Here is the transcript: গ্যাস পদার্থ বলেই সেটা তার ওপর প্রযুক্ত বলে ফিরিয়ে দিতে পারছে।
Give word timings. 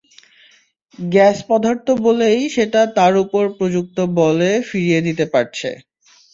গ্যাস 0.99 1.37
পদার্থ 1.49 1.87
বলেই 2.05 2.39
সেটা 2.55 2.81
তার 2.97 3.13
ওপর 3.23 3.43
প্রযুক্ত 3.57 3.97
বলে 4.19 4.49
ফিরিয়ে 4.69 4.99
দিতে 5.07 5.25
পারছে। 5.33 5.69